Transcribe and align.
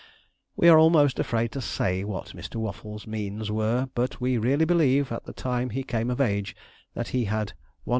We 0.55 0.67
are 0.67 0.79
almost 0.79 1.19
afraid 1.19 1.51
to 1.51 1.61
say 1.61 2.03
what 2.03 2.29
Mr. 2.29 2.55
Waffles' 2.55 3.05
means 3.05 3.51
were, 3.51 3.87
but 3.93 4.19
we 4.19 4.39
really 4.39 4.65
believe, 4.65 5.11
at 5.11 5.25
the 5.25 5.31
time 5.33 5.69
he 5.69 5.83
came 5.83 6.09
of 6.09 6.19
age, 6.19 6.55
that 6.95 7.09
he 7.09 7.25
had 7.25 7.49
100,000_l. 7.85 7.89